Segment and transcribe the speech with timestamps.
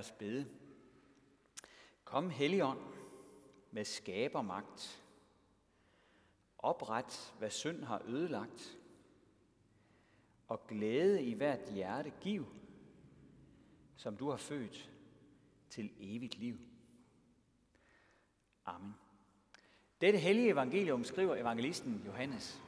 [0.00, 0.46] os bede.
[2.04, 2.80] Kom, Helligånd,
[3.70, 5.04] med skabermagt.
[6.58, 8.78] Opret, hvad synd har ødelagt.
[10.48, 12.46] Og glæde i hvert hjerte giv,
[13.96, 14.90] som du har født
[15.70, 16.58] til evigt liv.
[18.64, 18.94] Amen.
[20.00, 22.62] Dette hellige evangelium skriver evangelisten Johannes.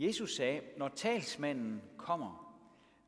[0.00, 2.56] Jesus sagde, når talsmanden kommer,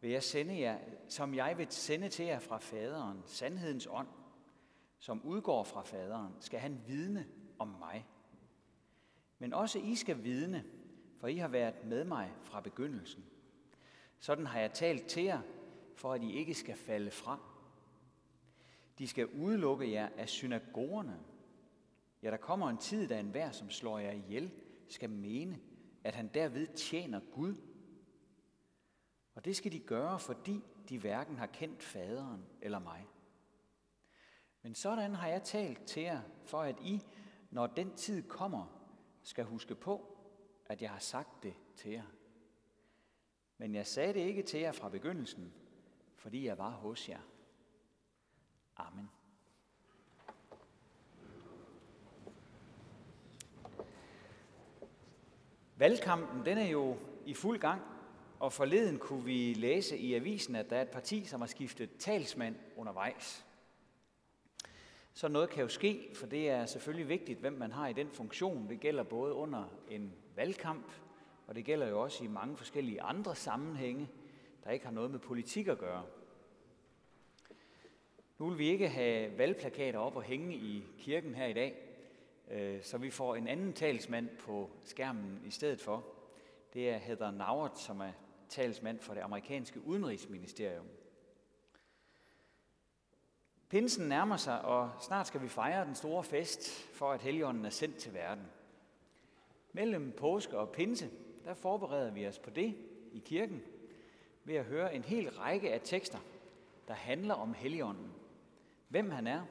[0.01, 0.79] vil jeg sende jer,
[1.09, 4.09] som jeg vil sende til jer fra faderen, sandhedens ånd,
[4.99, 7.27] som udgår fra faderen, skal han vidne
[7.59, 8.07] om mig.
[9.39, 10.65] Men også I skal vidne,
[11.21, 13.25] for I har været med mig fra begyndelsen.
[14.19, 15.41] Sådan har jeg talt til jer,
[15.95, 17.39] for at I ikke skal falde fra.
[18.99, 21.21] De skal udelukke jer af synagogerne.
[22.23, 24.51] Ja, der kommer en tid, da enhver, som slår jer ihjel,
[24.89, 25.61] skal mene,
[26.05, 27.57] at han derved tjener Gud.
[29.35, 33.09] Og det skal de gøre, fordi de hverken har kendt faderen eller mig.
[34.63, 37.03] Men sådan har jeg talt til jer, for at I,
[37.51, 38.83] når den tid kommer,
[39.23, 40.19] skal huske på,
[40.67, 42.07] at jeg har sagt det til jer.
[43.59, 45.55] Men jeg sagde det ikke til jer fra begyndelsen,
[46.17, 47.21] fordi jeg var hos jer.
[48.77, 49.11] Amen.
[55.83, 57.83] Valgkampen den er jo i fuld gang,
[58.41, 61.97] og forleden kunne vi læse i avisen, at der er et parti, som har skiftet
[61.99, 63.47] talsmand undervejs.
[65.13, 68.11] Så noget kan jo ske, for det er selvfølgelig vigtigt, hvem man har i den
[68.11, 68.69] funktion.
[68.69, 70.87] Det gælder både under en valgkamp,
[71.47, 74.09] og det gælder jo også i mange forskellige andre sammenhænge,
[74.65, 76.03] der ikke har noget med politik at gøre.
[78.39, 81.92] Nu vil vi ikke have valgplakater op og hænge i kirken her i dag,
[82.53, 86.05] Øh, så vi får en anden talsmand på skærmen i stedet for.
[86.75, 88.13] Det er Heather Nauert, som er
[88.49, 90.87] talsmand for det amerikanske udenrigsministerium.
[93.69, 97.71] Pinsen nærmer sig, og snart skal vi fejre den store fest for, at Helligånden er
[97.71, 98.45] sendt til verden.
[99.73, 101.11] Mellem påske og pinse,
[101.45, 102.75] der forbereder vi os på det
[103.13, 103.63] i kirken
[104.45, 106.19] ved at høre en hel række af tekster,
[106.89, 108.13] der handler om Helligånden.
[108.89, 109.43] Hvem han er,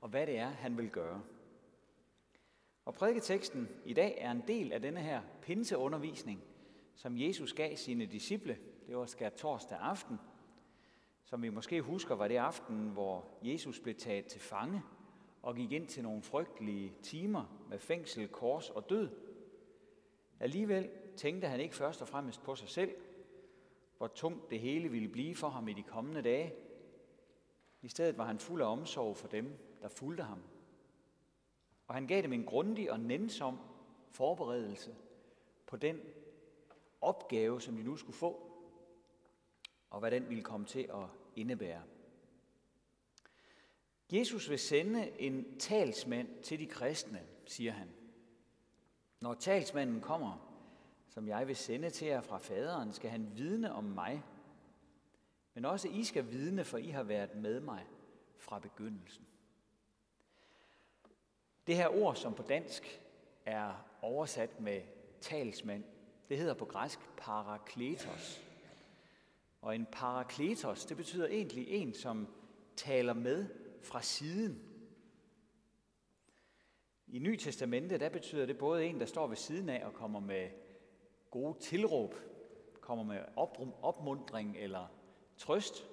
[0.00, 1.22] og hvad det er, han vil gøre.
[2.84, 6.44] Og prædiketeksten i dag er en del af denne her pinseundervisning,
[6.94, 8.58] som Jesus gav sine disciple.
[8.86, 10.18] Det var skær torsdag aften,
[11.24, 14.82] som vi måske husker var det aften, hvor Jesus blev taget til fange
[15.42, 19.08] og gik ind til nogle frygtelige timer med fængsel, kors og død.
[20.40, 22.90] Alligevel tænkte han ikke først og fremmest på sig selv,
[23.98, 26.54] hvor tungt det hele ville blive for ham i de kommende dage.
[27.82, 30.42] I stedet var han fuld af omsorg for dem, der fulgte ham.
[31.86, 33.58] Og han gav dem en grundig og nænsom
[34.10, 34.94] forberedelse
[35.66, 36.00] på den
[37.00, 38.50] opgave, som de nu skulle få,
[39.90, 41.06] og hvad den ville komme til at
[41.36, 41.82] indebære.
[44.12, 47.88] Jesus vil sende en talsmand til de kristne, siger han.
[49.20, 50.54] Når talsmanden kommer,
[51.08, 54.22] som jeg vil sende til jer fra faderen, skal han vidne om mig.
[55.54, 57.86] Men også I skal vidne, for I har været med mig
[58.36, 59.26] fra begyndelsen.
[61.66, 63.00] Det her ord, som på dansk
[63.44, 64.82] er oversat med
[65.20, 65.84] talsmand,
[66.28, 68.44] det hedder på græsk parakletos.
[69.62, 72.28] Og en parakletos, det betyder egentlig en, som
[72.76, 73.46] taler med
[73.82, 74.62] fra siden.
[77.06, 80.20] I Ny Testamente, der betyder det både en, der står ved siden af og kommer
[80.20, 80.48] med
[81.30, 82.14] gode tilråb,
[82.80, 83.20] kommer med
[83.82, 84.86] opmundring eller
[85.36, 85.86] trøst.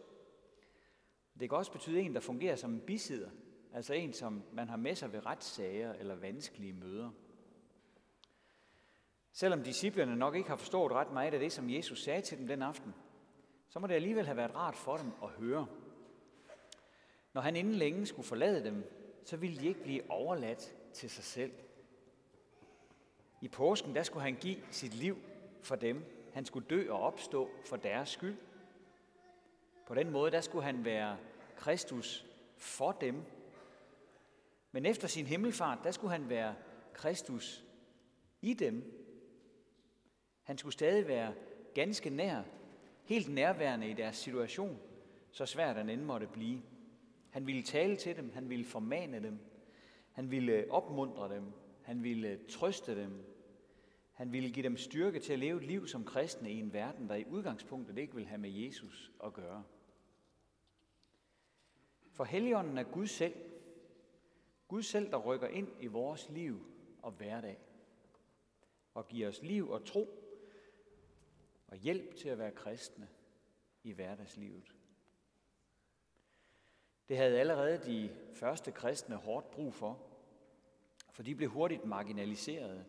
[1.40, 3.30] Det kan også betyde en, der fungerer som en bisidder,
[3.74, 7.10] Altså en, som man har med sig ved retssager eller vanskelige møder.
[9.32, 12.48] Selvom disciplerne nok ikke har forstået ret meget af det, som Jesus sagde til dem
[12.48, 12.94] den aften,
[13.70, 15.68] så må det alligevel have været rart for dem at høre.
[17.34, 18.84] Når han inden længe skulle forlade dem,
[19.26, 21.52] så ville de ikke blive overladt til sig selv.
[23.42, 25.18] I påsken, der skulle han give sit liv
[25.62, 26.06] for dem.
[26.34, 28.38] Han skulle dø og opstå for deres skyld.
[29.88, 31.18] På den måde, der skulle han være
[31.56, 32.26] Kristus
[32.58, 33.24] for dem
[34.72, 36.56] men efter sin himmelfart, der skulle han være
[36.94, 37.66] Kristus
[38.42, 38.84] i dem.
[40.44, 41.34] Han skulle stadig være
[41.74, 42.42] ganske nær,
[43.04, 44.80] helt nærværende i deres situation,
[45.32, 46.62] så svært den end måtte blive.
[47.30, 49.40] Han ville tale til dem, han ville formane dem,
[50.12, 51.44] han ville øh, opmuntre dem,
[51.84, 53.26] han ville øh, trøste dem,
[54.14, 57.10] han ville give dem styrke til at leve et liv som kristne i en verden,
[57.10, 59.64] der i udgangspunktet ikke vil have med Jesus at gøre.
[62.12, 63.34] For Helligånden er Gud selv.
[64.72, 66.66] Gud selv, der rykker ind i vores liv
[67.02, 67.60] og hverdag.
[68.94, 70.10] Og giver os liv og tro
[71.68, 73.10] og hjælp til at være kristne
[73.84, 74.76] i hverdagslivet.
[77.10, 80.00] Det havde allerede de første kristne hårdt brug for,
[81.12, 82.86] for de blev hurtigt marginaliseret.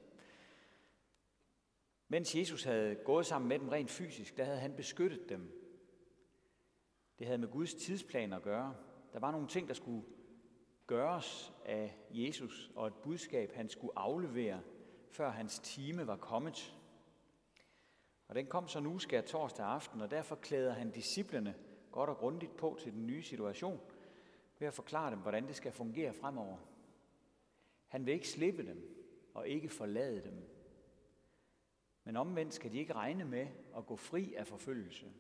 [2.08, 5.52] Mens Jesus havde gået sammen med dem rent fysisk, der havde han beskyttet dem.
[7.18, 8.76] Det havde med Guds tidsplan at gøre.
[9.12, 10.04] Der var nogle ting, der skulle
[10.92, 14.60] gøres af Jesus, og et budskab, han skulle aflevere,
[15.10, 16.76] før hans time var kommet.
[18.28, 21.54] Og den kom så nu skær torsdag aften, og derfor klæder han disciplene
[21.92, 23.80] godt og grundigt på til den nye situation,
[24.58, 26.58] ved at forklare dem, hvordan det skal fungere fremover.
[27.86, 30.42] Han vil ikke slippe dem og ikke forlade dem.
[32.04, 33.46] Men omvendt skal de ikke regne med
[33.76, 35.12] at gå fri af forfølgelse.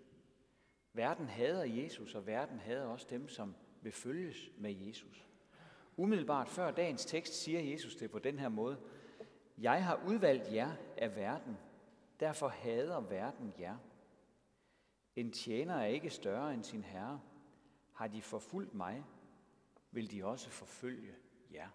[0.92, 5.31] Verden hader Jesus, og verden hader også dem, som vil følges med Jesus.
[5.96, 8.78] Umiddelbart før dagens tekst siger Jesus det på den her måde.
[9.58, 11.58] Jeg har udvalgt jer af verden,
[12.20, 13.76] derfor hader verden jer.
[15.16, 17.20] En tjener er ikke større end sin herre.
[17.92, 19.04] Har de forfulgt mig,
[19.90, 21.14] vil de også forfølge
[21.52, 21.68] jer.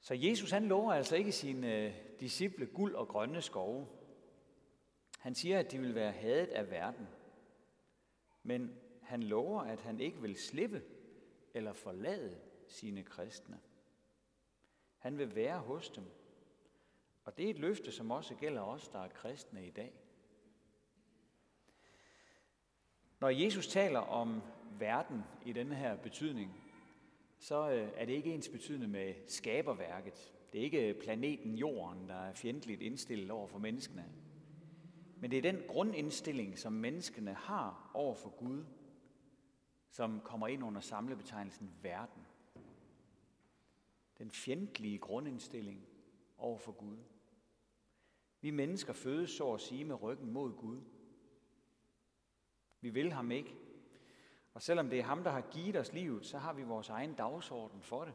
[0.00, 3.86] Så Jesus han lover altså ikke sine øh, disciple guld og grønne skove.
[5.18, 7.08] Han siger, at de vil være hadet af verden.
[8.42, 10.82] Men han lover, at han ikke vil slippe
[11.54, 13.60] eller forlade sine kristne.
[14.98, 16.04] Han vil være hos dem.
[17.24, 19.92] Og det er et løfte, som også gælder os, der er kristne i dag.
[23.20, 24.42] Når Jesus taler om
[24.78, 26.64] verden i denne her betydning,
[27.38, 30.34] så øh, er det ikke ens betydende med skaberværket.
[30.52, 34.04] Det er ikke planeten Jorden, der er fjendtligt indstillet over for menneskene.
[35.20, 38.64] Men det er den grundindstilling, som menneskene har over for Gud,
[39.94, 42.26] som kommer ind under samlebetegnelsen verden.
[44.18, 45.86] Den fjendtlige grundindstilling
[46.38, 46.96] over for Gud.
[48.40, 50.80] Vi mennesker fødes så at sige med ryggen mod Gud.
[52.80, 53.54] Vi vil ham ikke.
[54.54, 57.14] Og selvom det er ham, der har givet os livet, så har vi vores egen
[57.14, 58.14] dagsorden for det.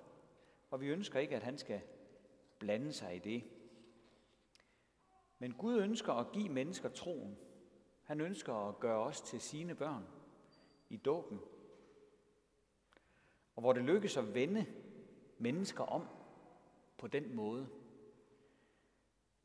[0.70, 1.82] Og vi ønsker ikke, at han skal
[2.60, 3.44] blande sig i det.
[5.38, 7.38] Men Gud ønsker at give mennesker troen.
[8.04, 10.08] Han ønsker at gøre os til sine børn
[10.90, 11.40] i dåben.
[13.60, 14.66] Og hvor det lykkes at vende
[15.38, 16.08] mennesker om
[16.98, 17.70] på den måde,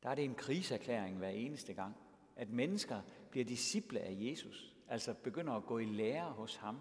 [0.03, 1.97] der er det en kriserklæring hver eneste gang,
[2.37, 3.01] at mennesker
[3.31, 6.81] bliver disciple af Jesus, altså begynder at gå i lære hos ham.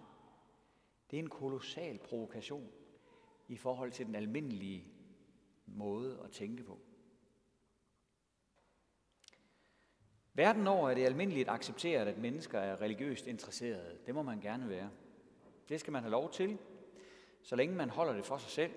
[1.12, 2.72] Det er en kolossal provokation
[3.48, 4.88] i forhold til den almindelige
[5.66, 6.80] måde at tænke på.
[10.34, 13.98] Verden over er det almindeligt accepteret, at mennesker er religiøst interesserede.
[14.06, 14.90] Det må man gerne være.
[15.70, 16.58] Det skal man have lov til,
[17.44, 18.74] så længe man holder det for sig selv,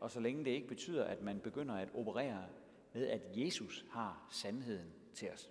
[0.00, 2.48] og så længe det ikke betyder, at man begynder at operere
[2.92, 5.50] med, at Jesus har sandheden til os.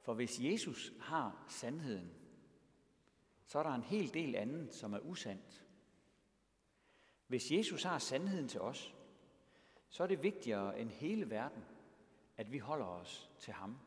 [0.00, 2.10] For hvis Jesus har sandheden,
[3.44, 5.64] så er der en hel del andet, som er usandt.
[7.26, 8.94] Hvis Jesus har sandheden til os,
[9.88, 11.64] så er det vigtigere end hele verden,
[12.36, 13.78] at vi holder os til ham.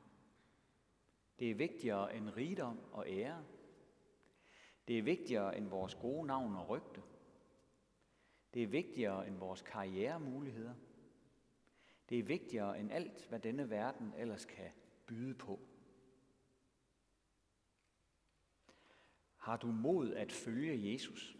[1.39, 3.43] Det er vigtigere end rigdom og ære.
[4.87, 7.01] Det er vigtigere end vores gode navn og rygte.
[8.53, 10.73] Det er vigtigere end vores karrieremuligheder.
[12.09, 14.71] Det er vigtigere end alt, hvad denne verden ellers kan
[15.05, 15.59] byde på.
[19.37, 21.37] Har du mod at følge Jesus?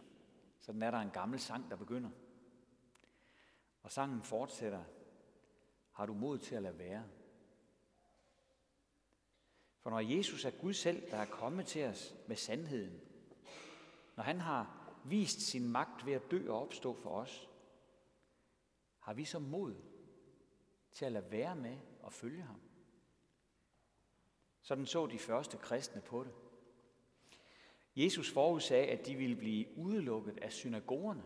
[0.58, 2.10] Sådan er der en gammel sang, der begynder.
[3.82, 4.84] Og sangen fortsætter.
[5.90, 7.04] Har du mod til at lade være?
[9.80, 13.00] For når Jesus er Gud selv, der er kommet til os med sandheden,
[14.22, 17.50] når han har vist sin magt ved at dø og opstå for os,
[18.98, 19.74] har vi så mod
[20.92, 21.76] til at lade være med
[22.06, 22.60] at følge ham.
[24.60, 26.32] Sådan så de første kristne på det.
[27.96, 31.24] Jesus forudsagde, at de ville blive udelukket af synagogerne.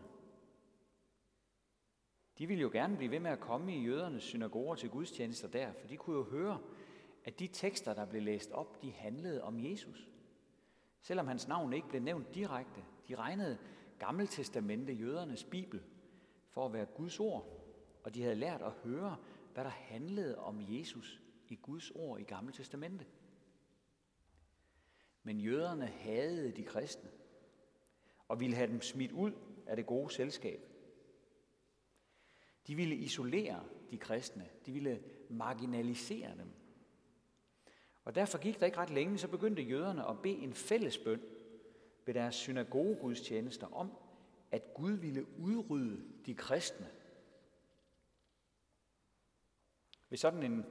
[2.37, 5.73] De ville jo gerne blive ved med at komme i jødernes synagoger til gudstjenester der,
[5.73, 6.61] for de kunne jo høre,
[7.23, 10.16] at de tekster, der blev læst op, de handlede om Jesus.
[11.07, 13.57] Selvom hans navn ikke blev nævnt direkte, de regnede
[13.99, 15.83] Gammeltestamente, jødernes bibel,
[16.49, 17.45] for at være Guds ord,
[18.03, 19.17] og de havde lært at høre,
[19.53, 23.05] hvad der handlede om Jesus i Guds ord i Gamle Testamente.
[25.23, 27.09] Men jøderne hadede de kristne
[28.27, 29.31] og ville have dem smidt ud
[29.67, 30.67] af det gode selskab.
[32.67, 34.49] De ville isolere de kristne.
[34.65, 36.66] De ville marginalisere dem.
[38.07, 41.21] Og derfor gik der ikke ret længe, så begyndte jøderne at bede en fælles bøn
[42.05, 43.91] ved deres synagogegudstjenester om,
[44.51, 46.89] at Gud ville udrydde de kristne.
[50.09, 50.65] Ved sådan en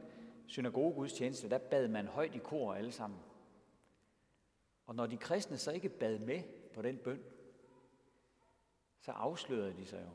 [0.46, 3.20] synagogegudstjeneste, der bad man højt i kor alle sammen.
[4.86, 6.42] Og når de kristne så ikke bad med
[6.74, 7.24] på den bøn,
[9.00, 10.10] så afslørede de sig jo.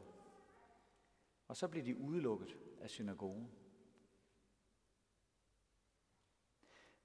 [1.47, 3.51] Og så blev de udelukket af synagogen.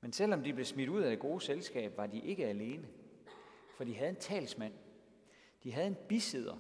[0.00, 2.88] Men selvom de blev smidt ud af det gode selskab, var de ikke alene.
[3.76, 4.75] For de havde en talsmand.
[5.62, 6.57] De havde en bisidder,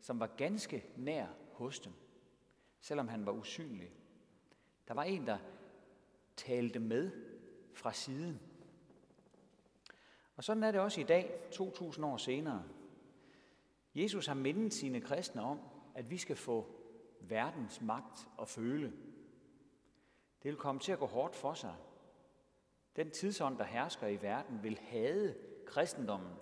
[0.00, 1.92] som var ganske nær hos dem,
[2.80, 3.90] selvom han var usynlig.
[4.88, 5.38] Der var en, der
[6.36, 7.10] talte med
[7.74, 8.40] fra siden.
[10.36, 12.64] Og sådan er det også i dag, 2000 år senere.
[13.94, 15.60] Jesus har mindet sine kristne om,
[15.94, 16.66] at vi skal få
[17.20, 18.92] verdens magt og føle.
[20.42, 21.74] Det vil komme til at gå hårdt for sig.
[22.96, 25.36] Den tidsånd, der hersker i verden, vil hade
[25.66, 26.32] kristendommen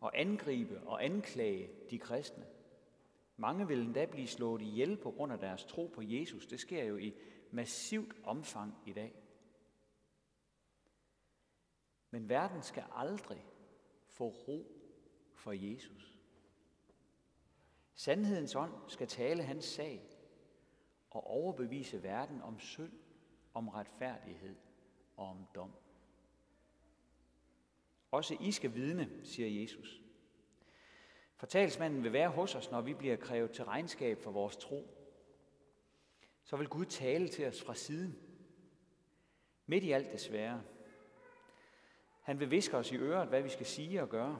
[0.00, 2.46] og angribe og anklage de kristne.
[3.36, 6.46] Mange vil endda blive slået ihjel på grund af deres tro på Jesus.
[6.46, 7.14] Det sker jo i
[7.50, 9.14] massivt omfang i dag.
[12.10, 13.46] Men verden skal aldrig
[14.06, 14.66] få ro
[15.34, 16.18] for Jesus.
[17.94, 20.08] Sandhedens ånd skal tale hans sag
[21.10, 22.92] og overbevise verden om synd,
[23.54, 24.56] om retfærdighed
[25.18, 25.72] og om dom.
[28.10, 30.02] Også I skal vidne, siger Jesus.
[31.36, 34.94] Fortalsmanden vil være hos os, når vi bliver krævet til regnskab for vores tro.
[36.44, 38.18] Så vil Gud tale til os fra siden.
[39.66, 40.62] Midt i alt det svære.
[42.22, 44.38] Han vil viske os i øret, hvad vi skal sige og gøre,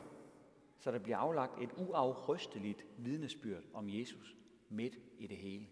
[0.78, 4.37] så der bliver aflagt et uafrysteligt vidnesbyrd om Jesus
[4.68, 5.68] midt i det hele.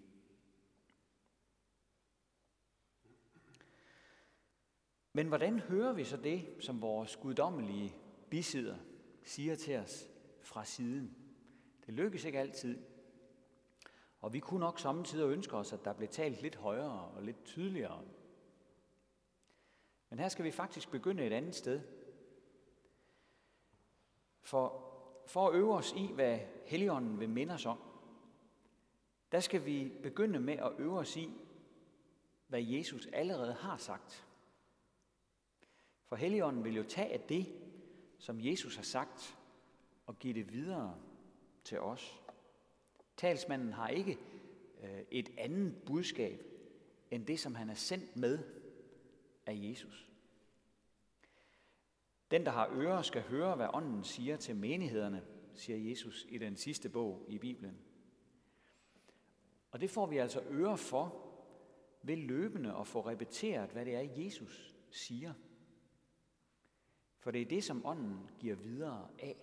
[5.16, 7.96] Men hvordan hører vi så det, som vores guddommelige
[8.30, 8.76] bisidder
[9.22, 10.08] siger til os
[10.40, 11.16] fra siden?
[11.86, 12.78] Det lykkes ikke altid.
[14.20, 17.44] Og vi kunne nok samtidig ønske os, at der blev talt lidt højere og lidt
[17.44, 18.02] tydeligere.
[20.10, 21.80] Men her skal vi faktisk begynde et andet sted.
[24.42, 24.92] For,
[25.26, 27.78] for at øve os i, hvad Helligånden vil minde os om,
[29.32, 31.32] der skal vi begynde med at øve os i,
[32.46, 34.26] hvad Jesus allerede har sagt.
[36.06, 37.46] For Helligånden vil jo tage af det,
[38.18, 39.38] som Jesus har sagt,
[40.06, 40.98] og give det videre
[41.64, 42.20] til os.
[43.16, 44.18] Talsmanden har ikke
[44.82, 46.42] øh, et andet budskab
[47.10, 48.38] end det, som han er sendt med
[49.46, 50.08] af Jesus.
[52.30, 55.22] Den, der har ører, skal høre, hvad ånden siger til menighederne,
[55.54, 57.78] siger Jesus i den sidste bog i Bibelen.
[59.70, 61.22] Og det får vi altså ører for
[62.02, 65.32] ved løbende at få repeteret, hvad det er, Jesus siger.
[67.18, 69.36] For det er det, som ånden giver videre af.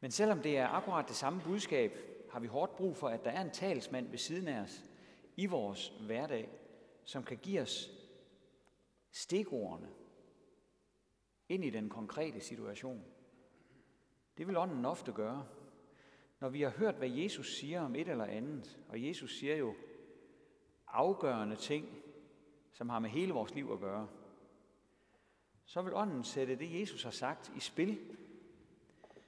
[0.00, 1.92] Men selvom det er akkurat det samme budskab,
[2.30, 4.84] har vi hårdt brug for, at der er en talsmand ved siden af os
[5.36, 6.48] i vores hverdag,
[7.04, 7.90] som kan give os
[9.10, 9.88] stikordene
[11.48, 13.04] ind i den konkrete situation.
[14.38, 15.46] Det vil ånden ofte gøre.
[16.40, 19.74] Når vi har hørt, hvad Jesus siger om et eller andet, og Jesus siger jo
[20.86, 22.02] afgørende ting,
[22.72, 24.08] som har med hele vores liv at gøre,
[25.64, 28.16] så vil ånden sætte det, Jesus har sagt, i spil,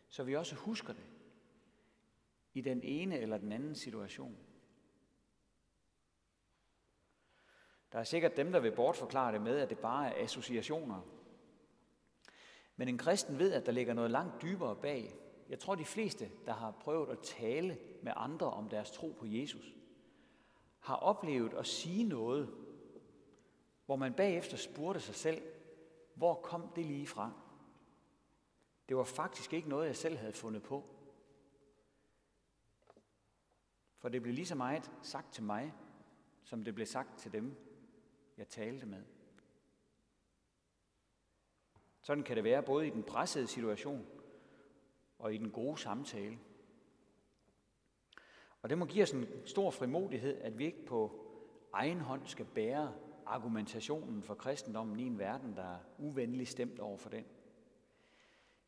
[0.08, 1.04] så vi også husker det
[2.54, 4.36] i den ene eller den anden situation.
[7.92, 11.00] Der er sikkert dem, der vil bortforklare det med, at det bare er associationer.
[12.76, 15.14] Men en kristen ved, at der ligger noget langt dybere bag.
[15.48, 19.26] Jeg tror, de fleste, der har prøvet at tale med andre om deres tro på
[19.26, 19.74] Jesus,
[20.80, 22.54] har oplevet at sige noget,
[23.86, 25.42] hvor man bagefter spurgte sig selv,
[26.14, 27.32] hvor kom det lige fra?
[28.88, 30.84] Det var faktisk ikke noget, jeg selv havde fundet på.
[33.98, 35.74] For det blev lige så meget sagt til mig,
[36.42, 37.56] som det blev sagt til dem,
[38.36, 39.02] jeg talte med.
[42.02, 44.06] Sådan kan det være både i den pressede situation
[45.18, 46.38] og i den gode samtale.
[48.62, 51.26] Og det må give os en stor frimodighed, at vi ikke på
[51.72, 52.94] egen hånd skal bære
[53.34, 57.24] argumentationen for kristendommen i en verden, der er uvenlig stemt over for den.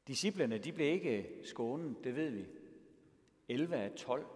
[0.07, 2.47] Disciplerne, de blev ikke skånet, det ved vi.
[3.49, 4.27] 11 af 12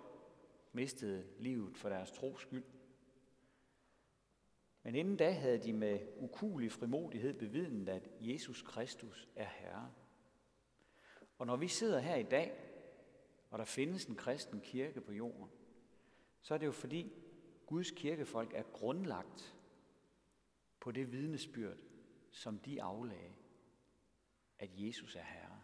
[0.73, 2.64] mistede livet for deres tros skyld.
[4.82, 9.90] Men inden da havde de med ukulig frimodighed bevidnet, at Jesus Kristus er Herre.
[11.38, 12.52] Og når vi sidder her i dag,
[13.50, 15.50] og der findes en kristen kirke på jorden,
[16.40, 17.12] så er det jo fordi
[17.66, 19.57] Guds kirkefolk er grundlagt
[20.80, 21.76] på det vidnesbyrd,
[22.30, 23.32] som de aflagde.
[24.61, 25.61] at Jesus er Herre.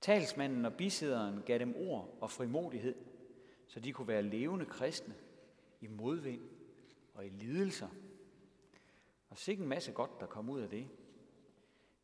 [0.00, 2.94] Talsmanden og bisæderen gav dem ord og frimodighed,
[3.66, 5.14] så de kunne være levende kristne
[5.80, 6.50] i modvind
[7.14, 7.88] og i lidelser.
[9.28, 10.88] Og sikke en masse godt, der kom ud af det.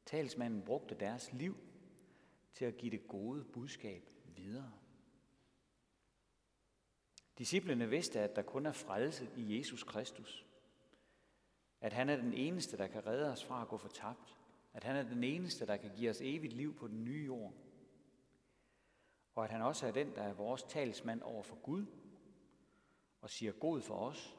[0.06, 1.56] Talsmanden brugte deres liv
[2.54, 4.72] til at give det gode budskab videre.
[7.38, 10.46] Disciplene vidste, at der kun er frelse i Jesus Kristus.
[11.80, 14.36] At han er den eneste, der kan redde os fra at gå fortabt.
[14.72, 17.54] At han er den eneste, der kan give os evigt liv på den nye jord.
[19.34, 21.86] Og at han også er den, der er vores talsmand over for Gud
[23.20, 24.36] og siger god for os,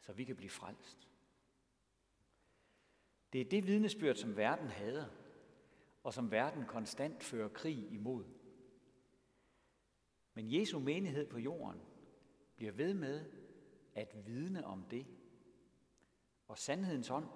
[0.00, 1.08] så vi kan blive frelst.
[3.32, 5.06] Det er det vidnesbyrd, som verden hader,
[6.02, 8.24] og som verden konstant fører krig imod.
[10.34, 11.80] Men Jesu menighed på jorden
[12.60, 13.24] bliver ved med
[13.94, 15.06] at vidne om det.
[16.48, 17.28] Og sandhedens ånd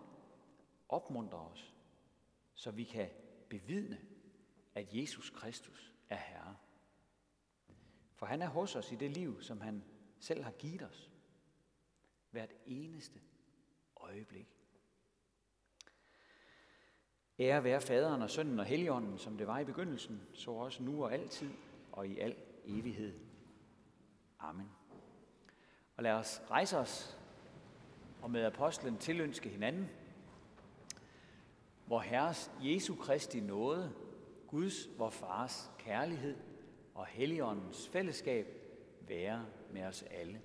[0.89, 1.75] opmuntrer os,
[2.55, 3.11] så vi kan
[3.49, 4.01] bevidne,
[4.75, 6.57] at Jesus Kristus er Herre.
[8.15, 9.85] For han er hos os i det liv, som han
[10.21, 11.11] selv har givet os.
[12.31, 13.21] Hvert eneste
[13.97, 14.49] øjeblik.
[17.39, 21.05] Ære være faderen og sønnen og helligånden, som det var i begyndelsen, så også nu
[21.05, 21.51] og altid
[21.93, 23.21] og i al evighed.
[24.39, 24.84] Amen.
[25.97, 27.19] Og lad os rejse os
[28.23, 29.91] og med apostlen tilønske hinanden,
[31.87, 33.93] hvor Herres Jesu Kristi nåde,
[34.47, 36.37] Guds, vor Fars kærlighed
[36.95, 38.47] og Helligåndens fællesskab
[39.01, 40.41] være med os alle.